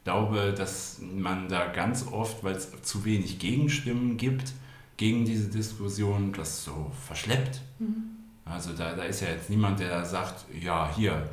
[0.03, 4.53] glaube, dass man da ganz oft, weil es zu wenig Gegenstimmen gibt,
[4.97, 7.61] gegen diese Diskussion, das so verschleppt.
[7.77, 8.16] Mhm.
[8.51, 11.27] Also da, da ist ja jetzt niemand, der da sagt, ja, hier,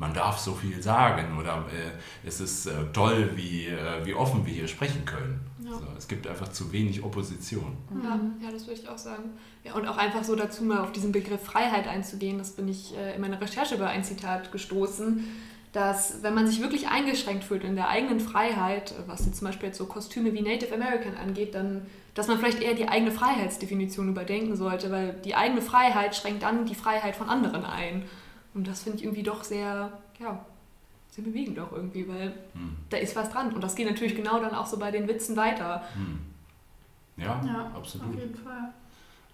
[0.00, 4.46] man darf so viel sagen oder äh, es ist äh, toll, wie, äh, wie offen
[4.46, 5.40] wir hier sprechen können.
[5.62, 5.72] Ja.
[5.72, 7.76] So, es gibt einfach zu wenig Opposition.
[8.02, 9.24] Ja, ja, das würde ich auch sagen.
[9.62, 12.96] Ja, und auch einfach so dazu mal auf diesen Begriff Freiheit einzugehen, das bin ich
[12.96, 15.22] äh, in meiner Recherche über ein Zitat gestoßen,
[15.72, 19.68] dass wenn man sich wirklich eingeschränkt fühlt in der eigenen Freiheit, was jetzt zum Beispiel
[19.68, 24.08] jetzt so Kostüme wie Native American angeht, dann dass man vielleicht eher die eigene Freiheitsdefinition
[24.08, 28.02] überdenken sollte, weil die eigene Freiheit schränkt dann die Freiheit von anderen ein.
[28.52, 30.44] Und das finde ich irgendwie doch sehr, ja,
[31.10, 32.76] sehr bewegend auch irgendwie, weil hm.
[32.90, 33.54] da ist was dran.
[33.54, 35.84] Und das geht natürlich genau dann auch so bei den Witzen weiter.
[35.94, 36.18] Hm.
[37.16, 38.08] Ja, ja, absolut.
[38.08, 38.72] Auf jeden Fall.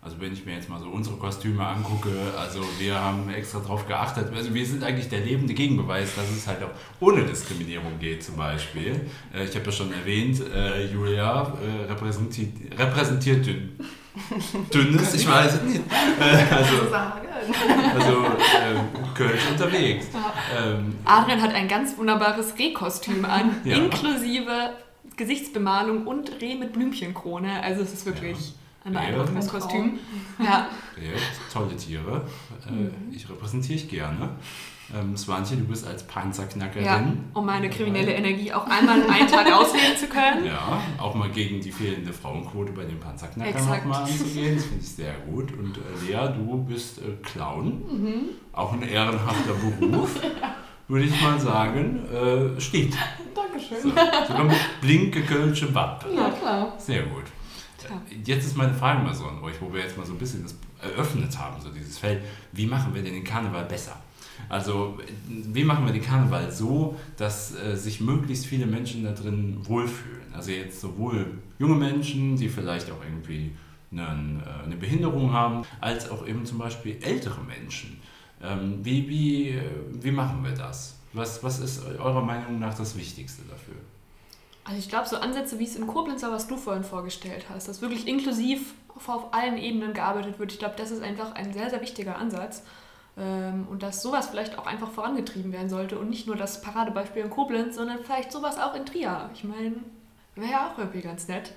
[0.07, 3.89] Also wenn ich mir jetzt mal so unsere Kostüme angucke, also wir haben extra darauf
[3.89, 8.23] geachtet, also wir sind eigentlich der lebende Gegenbeweis, dass es halt auch ohne Diskriminierung geht
[8.23, 9.01] zum Beispiel.
[9.35, 13.81] Äh, ich habe ja schon erwähnt, äh, Julia äh, repräsentiert, repräsentiert dünn.
[14.73, 15.83] Dünnes, ich weiß es nicht.
[15.91, 16.95] also,
[17.99, 20.07] also äh, Köln unterwegs.
[20.57, 23.77] Ähm, Adrian hat ein ganz wunderbares Rehkostüm an, ja.
[23.77, 24.71] inklusive
[25.17, 27.61] Gesichtsbemalung und Reh mit Blümchenkrone.
[27.65, 28.39] Also es ist wirklich...
[28.39, 28.55] Ja
[28.87, 29.99] ein beeindruckendes Kostüm.
[30.39, 30.45] Ja.
[30.45, 31.19] ja.
[31.53, 32.23] Tolle Tiere.
[32.67, 32.93] Äh, mhm.
[33.11, 34.31] Ich repräsentiere ich gerne.
[34.95, 36.85] Ähm, Swantje, du bist als Panzerknackerin.
[36.85, 40.47] Ja, um meine kriminelle Energie auch einmal einen Tag ausleben zu können.
[40.47, 44.55] Ja, auch mal gegen die fehlende Frauenquote bei den Panzerknackern nochmal anzugehen.
[44.55, 45.53] Das finde ich sehr gut.
[45.53, 47.83] Und äh, Lea, du bist äh, Clown.
[47.91, 48.25] Mhm.
[48.53, 50.21] Auch ein ehrenhafter Beruf.
[50.89, 52.95] Würde ich mal sagen, äh, steht.
[53.35, 53.83] Dankeschön.
[53.83, 56.15] So, sogar mit blinke Kölsche Wappe.
[56.15, 56.75] Ja, klar.
[56.79, 57.25] Sehr gut.
[58.25, 60.43] Jetzt ist meine Frage mal so an euch, wo wir jetzt mal so ein bisschen
[60.43, 62.23] das eröffnet haben, so dieses Feld.
[62.53, 63.97] Wie machen wir denn den Karneval besser?
[64.49, 69.59] Also, wie machen wir den Karneval so, dass äh, sich möglichst viele Menschen da drin
[69.63, 70.35] wohlfühlen?
[70.35, 73.53] Also jetzt sowohl junge Menschen, die vielleicht auch irgendwie
[73.91, 77.99] eine, äh, eine Behinderung haben, als auch eben zum Beispiel ältere Menschen.
[78.43, 79.61] Ähm, wie, wie,
[80.03, 80.99] wie machen wir das?
[81.15, 83.77] Was, was ist eurer Meinung nach das Wichtigste dafür?
[84.67, 87.69] Also ich glaube, so Ansätze wie es in Koblenz war, was du vorhin vorgestellt hast,
[87.69, 91.53] dass wirklich inklusiv auf, auf allen Ebenen gearbeitet wird, ich glaube, das ist einfach ein
[91.53, 92.65] sehr, sehr wichtiger Ansatz.
[93.17, 97.23] Ähm, und dass sowas vielleicht auch einfach vorangetrieben werden sollte und nicht nur das Paradebeispiel
[97.23, 99.31] in Koblenz, sondern vielleicht sowas auch in Trier.
[99.35, 99.77] Ich meine,
[100.35, 101.53] wäre ja auch irgendwie ganz nett.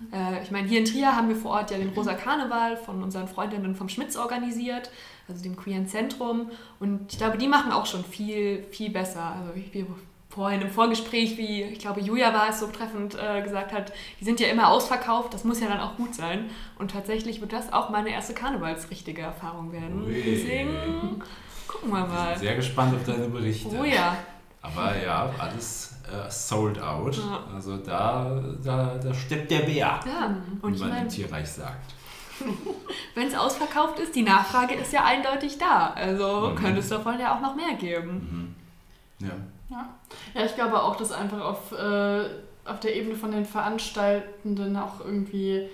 [0.00, 0.14] Mhm.
[0.14, 3.02] Äh, ich meine, hier in Trier haben wir vor Ort ja den Rosa Karneval von
[3.02, 4.90] unseren Freundinnen vom Schmitz organisiert,
[5.28, 6.50] also dem Queeren Zentrum.
[6.78, 9.34] Und ich glaube, die machen auch schon viel, viel besser.
[9.38, 9.86] Also wir
[10.34, 14.24] vorhin im Vorgespräch, wie ich glaube Julia war es so treffend äh, gesagt hat, die
[14.24, 16.50] sind ja immer ausverkauft, das muss ja dann auch gut sein.
[16.78, 20.04] Und tatsächlich wird das auch meine erste karnevalsrichtige Erfahrung werden.
[20.06, 20.22] Ui.
[20.24, 21.22] Deswegen
[21.68, 22.32] gucken wir mal.
[22.32, 23.76] Ich bin sehr gespannt auf deine Berichte.
[23.78, 24.16] Oh ja.
[24.62, 27.16] Aber ja, alles äh, sold out.
[27.16, 27.44] Ja.
[27.54, 30.36] Also da, da, da steppt der Bär, ja.
[30.62, 31.92] Und wie man mein, im Tierreich sagt.
[33.14, 35.92] Wenn es ausverkauft ist, die Nachfrage ist ja eindeutig da.
[35.94, 36.54] Also mhm.
[36.54, 38.54] könnte es davon ja auch noch mehr geben.
[39.20, 39.26] Mhm.
[39.26, 39.34] Ja.
[39.72, 39.88] Ja.
[40.34, 42.24] ja, ich glaube auch, dass einfach auf, äh,
[42.66, 45.68] auf der Ebene von den Veranstaltenden auch irgendwie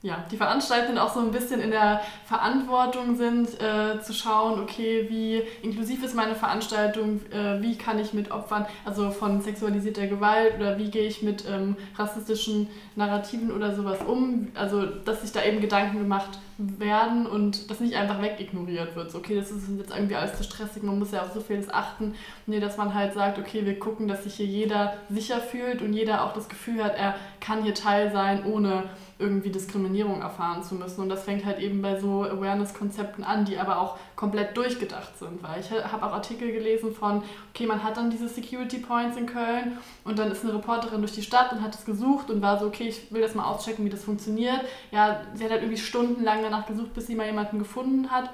[0.00, 5.06] ja, die Veranstaltenden auch so ein bisschen in der Verantwortung sind, äh, zu schauen, okay,
[5.08, 10.54] wie inklusiv ist meine Veranstaltung, äh, wie kann ich mit Opfern, also von sexualisierter Gewalt
[10.54, 14.52] oder wie gehe ich mit ähm, rassistischen Narrativen oder sowas um.
[14.54, 19.10] Also, dass sich da eben Gedanken gemacht werden und das nicht einfach wegignoriert wird.
[19.10, 21.70] So, okay, das ist jetzt irgendwie alles zu stressig, man muss ja auf so vieles
[21.70, 22.14] achten.
[22.46, 25.92] Nee, dass man halt sagt, okay, wir gucken, dass sich hier jeder sicher fühlt und
[25.92, 28.84] jeder auch das Gefühl hat, er kann hier Teil sein, ohne
[29.18, 31.00] irgendwie Diskriminierung erfahren zu müssen.
[31.00, 35.42] Und das fängt halt eben bei so Awareness-Konzepten an, die aber auch komplett durchgedacht sind.
[35.42, 39.26] Weil ich habe auch Artikel gelesen von, okay, man hat dann diese Security Points in
[39.26, 42.58] Köln und dann ist eine Reporterin durch die Stadt und hat es gesucht und war
[42.58, 44.60] so, okay, ich will das mal auschecken, wie das funktioniert.
[44.92, 48.30] Ja, sie hat halt irgendwie stundenlang danach gesucht, bis sie mal jemanden gefunden hat.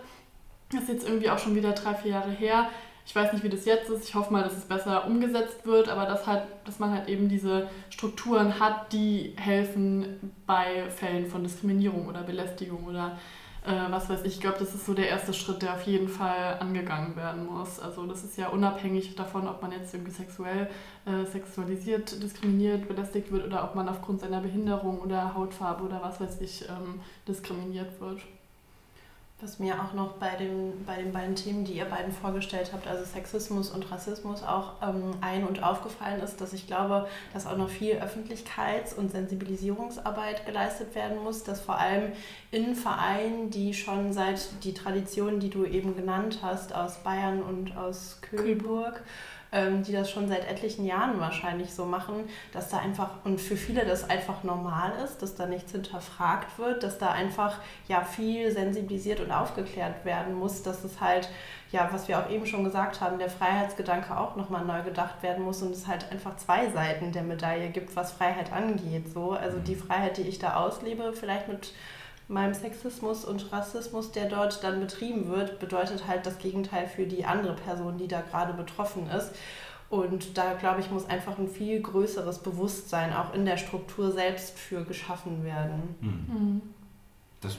[0.70, 2.68] Das ist jetzt irgendwie auch schon wieder drei, vier Jahre her.
[3.07, 4.09] Ich weiß nicht, wie das jetzt ist.
[4.09, 7.29] Ich hoffe mal, dass es besser umgesetzt wird, aber dass, halt, dass man halt eben
[7.29, 13.19] diese Strukturen hat, die helfen bei Fällen von Diskriminierung oder Belästigung oder
[13.64, 14.35] äh, was weiß ich.
[14.35, 17.81] Ich glaube, das ist so der erste Schritt, der auf jeden Fall angegangen werden muss.
[17.81, 20.69] Also das ist ja unabhängig davon, ob man jetzt irgendwie sexuell,
[21.07, 26.21] äh, sexualisiert, diskriminiert, belästigt wird oder ob man aufgrund seiner Behinderung oder Hautfarbe oder was
[26.21, 28.21] weiß ich ähm, diskriminiert wird.
[29.40, 32.87] Was mir auch noch bei, dem, bei den beiden Themen, die ihr beiden vorgestellt habt,
[32.87, 37.57] also Sexismus und Rassismus, auch ähm, ein- und aufgefallen ist, dass ich glaube, dass auch
[37.57, 42.12] noch viel Öffentlichkeits- und Sensibilisierungsarbeit geleistet werden muss, dass vor allem
[42.53, 47.77] in Vereinen, die schon seit die Tradition, die du eben genannt hast, aus Bayern und
[47.77, 49.03] aus Köhlburg, ähm,
[49.87, 53.85] die das schon seit etlichen Jahren wahrscheinlich so machen, dass da einfach, und für viele
[53.85, 59.21] das einfach normal ist, dass da nichts hinterfragt wird, dass da einfach ja viel sensibilisiert
[59.21, 61.29] und aufgeklärt werden muss, dass es halt,
[61.71, 65.45] ja, was wir auch eben schon gesagt haben, der Freiheitsgedanke auch nochmal neu gedacht werden
[65.45, 69.12] muss und es halt einfach zwei Seiten der Medaille gibt, was Freiheit angeht.
[69.12, 69.33] So.
[69.33, 71.73] Also die Freiheit, die ich da auslebe, vielleicht mit
[72.28, 77.24] meinem Sexismus und Rassismus, der dort dann betrieben wird, bedeutet halt das Gegenteil für die
[77.24, 79.32] andere Person, die da gerade betroffen ist.
[79.90, 84.58] Und da, glaube ich, muss einfach ein viel größeres Bewusstsein auch in der Struktur selbst
[84.58, 85.94] für geschaffen werden.
[86.00, 86.62] Mhm.
[87.40, 87.58] Das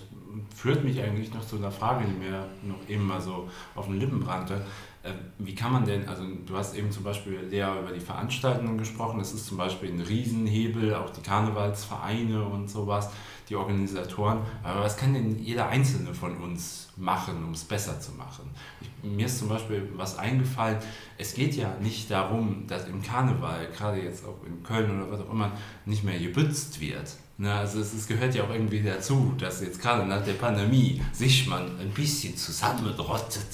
[0.54, 4.00] führt mich eigentlich noch zu einer Frage, die mir noch eben mal so auf den
[4.00, 4.66] Lippen brannte.
[5.04, 8.80] Äh, wie kann man denn, also du hast eben zum Beispiel Lea über die Veranstaltungen
[8.80, 13.12] gesprochen, das ist zum Beispiel ein Riesenhebel, auch die Karnevalsvereine und sowas
[13.50, 14.40] die Organisatoren.
[14.64, 18.50] Aber was kann denn jeder Einzelne von uns machen, um es besser zu machen?
[18.82, 20.78] Ich, mir ist zum Beispiel was eingefallen,
[21.18, 25.22] es geht ja nicht darum, dass im Karneval, gerade jetzt auch in Köln oder was
[25.22, 25.52] auch immer,
[25.86, 27.10] nicht mehr gebützt wird.
[27.38, 31.02] Na, also es, es, gehört ja auch irgendwie dazu, dass jetzt gerade nach der Pandemie
[31.12, 33.48] sich man ein bisschen zusammenrottet.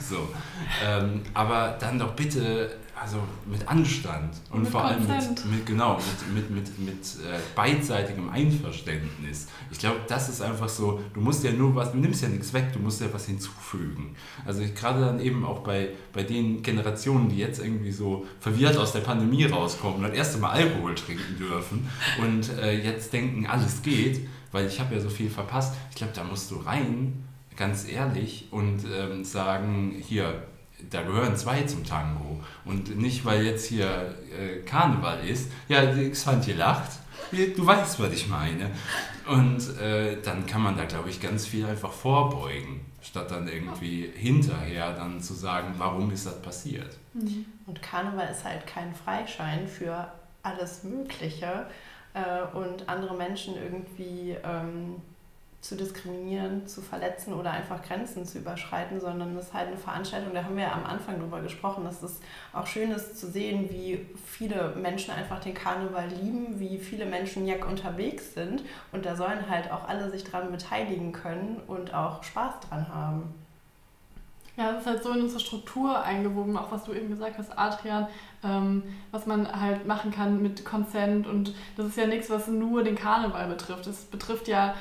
[0.00, 0.28] So.
[0.84, 5.96] Ähm, aber dann doch bitte also mit Anstand und mit vor allem mit, mit, genau,
[5.96, 9.48] mit, mit, mit, mit äh, beidseitigem Einverständnis.
[9.70, 12.52] Ich glaube, das ist einfach so, du musst ja nur was, du nimmst ja nichts
[12.52, 14.14] weg, du musst ja was hinzufügen.
[14.44, 18.92] Also gerade dann eben auch bei, bei den Generationen, die jetzt irgendwie so verwirrt aus
[18.92, 21.88] der Pandemie rauskommen und das erste Mal Alkohol trinken dürfen
[22.20, 25.74] und äh, jetzt denken, alles geht, weil ich habe ja so viel verpasst.
[25.90, 27.24] Ich glaube, da musst du rein,
[27.56, 30.42] ganz ehrlich, und ähm, sagen, hier,
[30.90, 32.40] da gehören zwei zum Tango.
[32.64, 35.50] Und nicht, weil jetzt hier äh, Karneval ist.
[35.68, 36.92] Ja, Xantje lacht.
[37.56, 38.70] Du weißt, was ich meine.
[39.26, 44.10] Und äh, dann kann man da, glaube ich, ganz viel einfach vorbeugen, statt dann irgendwie
[44.14, 46.96] hinterher dann zu sagen, warum ist das passiert.
[47.12, 47.44] Mhm.
[47.66, 50.10] Und Karneval ist halt kein Freischein für
[50.42, 51.66] alles Mögliche
[52.14, 54.96] äh, und andere Menschen irgendwie ähm,
[55.68, 60.32] zu diskriminieren, zu verletzen oder einfach Grenzen zu überschreiten, sondern es ist halt eine Veranstaltung,
[60.32, 62.20] da haben wir ja am Anfang drüber gesprochen, dass es
[62.54, 67.46] auch schön ist zu sehen, wie viele Menschen einfach den Karneval lieben, wie viele Menschen
[67.46, 72.22] Jack unterwegs sind und da sollen halt auch alle sich dran beteiligen können und auch
[72.22, 73.34] Spaß dran haben.
[74.56, 77.56] Ja, es ist halt so in unsere Struktur eingewoben, auch was du eben gesagt hast,
[77.56, 78.08] Adrian,
[78.42, 82.82] ähm, was man halt machen kann mit Consent und das ist ja nichts, was nur
[82.82, 83.86] den Karneval betrifft.
[83.86, 84.74] Es betrifft ja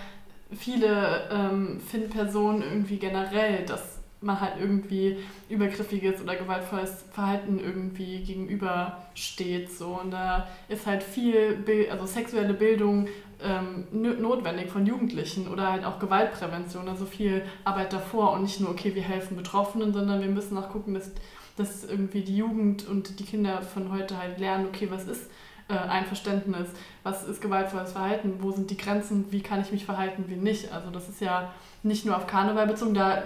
[0.56, 5.18] viele ähm, finden Personen irgendwie generell, dass man halt irgendwie
[5.50, 9.72] übergriffiges oder gewaltvolles Verhalten irgendwie gegenübersteht.
[9.72, 10.00] So.
[10.02, 13.08] Und da ist halt viel, also sexuelle Bildung
[13.44, 18.72] ähm, notwendig von Jugendlichen oder halt auch Gewaltprävention, also viel Arbeit davor und nicht nur,
[18.72, 21.12] okay, wir helfen Betroffenen, sondern wir müssen auch gucken, dass,
[21.56, 25.30] dass irgendwie die Jugend und die Kinder von heute halt lernen, okay, was ist
[25.70, 26.70] äh, Einverständnis,
[27.04, 30.72] was ist gewaltvolles Verhalten, wo sind die Grenzen, wie kann ich mich verhalten, wie nicht.
[30.72, 31.52] Also das ist ja
[31.84, 33.24] nicht nur auf Karneval bezogen, da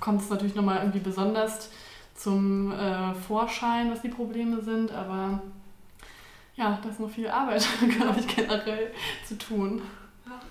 [0.00, 1.70] kommt es natürlich nochmal irgendwie besonders
[2.14, 5.40] zum äh, Vorschein, was die Probleme sind, aber
[6.56, 8.92] ja, da ist noch viel Arbeit, glaube ich, generell
[9.26, 9.80] zu tun.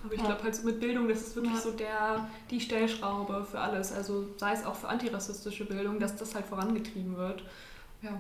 [0.04, 1.60] Aber ich glaube halt so mit Bildung, das ist wirklich Ja.
[1.62, 3.91] so der, die Stellschraube für alles.
[3.91, 7.43] Also sei es auch für antirassistische Bildung, dass das halt vorangetrieben wird.
[8.02, 8.12] Ja.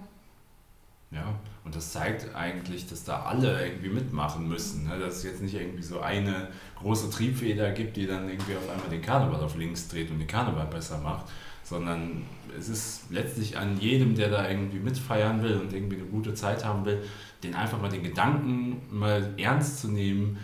[1.11, 4.87] Ja, und das zeigt eigentlich, dass da alle irgendwie mitmachen müssen.
[4.87, 4.99] Ne?
[4.99, 8.89] Dass es jetzt nicht irgendwie so eine große Triebfeder gibt, die dann irgendwie auf einmal
[8.89, 11.25] den Karneval auf links dreht und den Karneval besser macht,
[11.63, 12.23] sondern
[12.57, 16.63] es ist letztlich an jedem, der da irgendwie mitfeiern will und irgendwie eine gute Zeit
[16.63, 17.03] haben will,
[17.43, 20.37] den einfach mal den Gedanken mal ernst zu nehmen,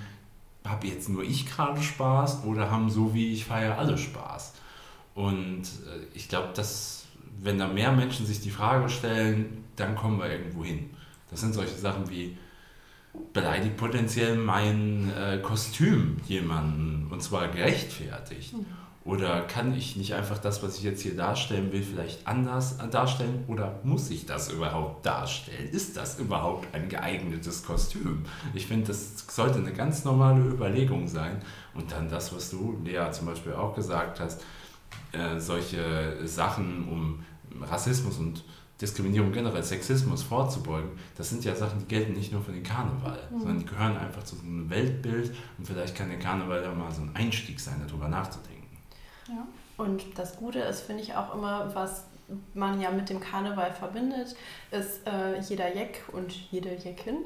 [0.63, 4.53] habe jetzt nur ich gerade Spaß oder haben so wie ich feiere alle Spaß?
[5.13, 7.05] Und äh, ich glaube, dass
[7.41, 10.89] wenn da mehr Menschen sich die Frage stellen, dann kommen wir irgendwo hin.
[11.29, 12.37] Das sind solche Sachen wie
[13.33, 18.53] beleidigt potenziell mein äh, Kostüm jemanden und zwar gerechtfertigt.
[19.05, 23.43] Oder kann ich nicht einfach das, was ich jetzt hier darstellen will, vielleicht anders darstellen?
[23.47, 25.69] Oder muss ich das überhaupt darstellen?
[25.69, 28.25] Ist das überhaupt ein geeignetes Kostüm?
[28.55, 31.39] Ich finde, das sollte eine ganz normale Überlegung sein.
[31.75, 34.43] Und dann das, was du, Lea, zum Beispiel auch gesagt hast,
[35.11, 37.23] äh, solche Sachen, um
[37.61, 38.43] Rassismus und
[38.81, 43.19] Diskriminierung generell, Sexismus vorzubeugen, das sind ja Sachen, die gelten nicht nur für den Karneval,
[43.31, 46.91] sondern die gehören einfach zu so einem Weltbild und vielleicht kann der Karneval da mal
[46.91, 48.77] so ein Einstieg sein, darüber nachzudenken.
[49.77, 52.05] Und das Gute ist, finde ich auch immer, was
[52.53, 54.35] man ja mit dem Karneval verbindet,
[54.71, 57.17] ist äh, jeder Jeck und jede Jeckin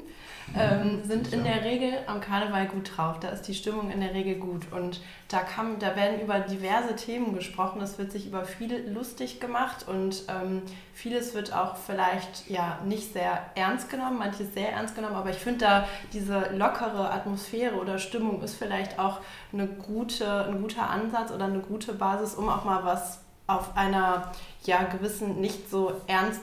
[0.58, 3.20] ähm, sind in der Regel am Karneval gut drauf.
[3.20, 4.70] Da ist die Stimmung in der Regel gut.
[4.72, 7.80] Und da, kann, da werden über diverse Themen gesprochen.
[7.80, 13.12] Es wird sich über viel lustig gemacht und ähm, vieles wird auch vielleicht ja nicht
[13.12, 15.14] sehr ernst genommen, manches sehr ernst genommen.
[15.14, 19.20] Aber ich finde da diese lockere Atmosphäre oder Stimmung ist vielleicht auch
[19.52, 23.19] eine gute, ein guter Ansatz oder eine gute Basis, um auch mal was
[23.50, 24.32] auf einer
[24.64, 26.40] ja, gewissen, nicht so ernst,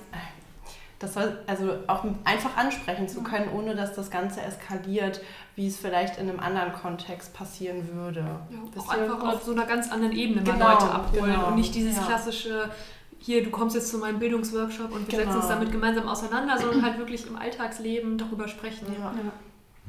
[1.00, 5.22] das soll also auch einfach ansprechen zu können, ohne dass das Ganze eskaliert,
[5.56, 8.22] wie es vielleicht in einem anderen Kontext passieren würde.
[8.22, 11.56] Ja, auch einfach auf so einer ganz anderen Ebene mal Genau, Leute abholen genau, und
[11.56, 12.04] nicht dieses ja.
[12.04, 12.72] klassische,
[13.20, 15.32] hier, du kommst jetzt zu meinem Bildungsworkshop und wir Genau.
[15.32, 18.88] setzen uns damit gemeinsam auseinander, sondern halt wirklich im Alltagsleben darüber sprechen.
[19.00, 19.13] Ja.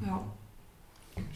[0.06, 0.20] Ja.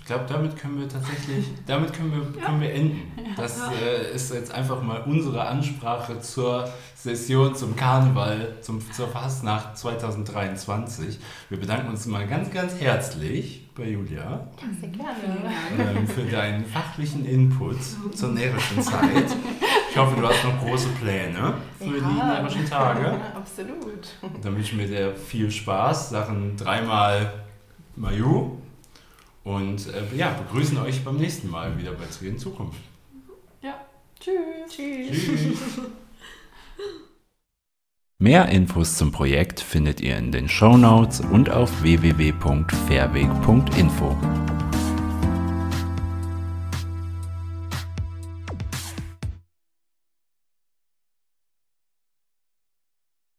[0.03, 3.03] Ich glaube, damit können wir tatsächlich, damit können wir, können wir enden.
[3.37, 3.71] Das Ja.
[3.73, 11.21] äh, ist jetzt einfach mal unsere Ansprache zur Session, zum Karneval, zum, zur Fastnacht 2023.
[11.51, 14.49] Wir bedanken uns mal ganz, ganz herzlich bei Julia
[14.81, 15.97] Sehr gerne.
[15.99, 17.77] ähm, für deinen fachlichen Input
[18.15, 19.37] zur närrischen Zeit.
[19.91, 22.27] Ich hoffe, du hast noch große Pläne für die Ja.
[22.41, 23.07] närrischen Tage.
[23.37, 24.09] Absolut.
[24.43, 27.33] Dann wünsche ich mir dir viel Spaß, Sachen dreimal
[27.97, 28.59] Mayu
[29.45, 32.81] und äh, ja, begrüßen euch beim nächsten Mal wieder bei Trier in Zukunft.
[34.23, 34.35] Tschüss.
[34.69, 35.11] Tschüss.
[35.11, 35.59] Tschüss.
[38.19, 44.17] Mehr Infos zum Projekt findet ihr in den Shownotes und auf www.fairweg.info.